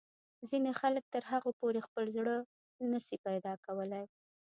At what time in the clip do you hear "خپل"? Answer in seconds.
1.87-2.05